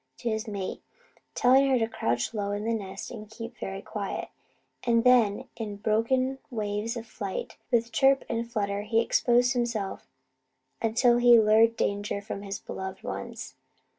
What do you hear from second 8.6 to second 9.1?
he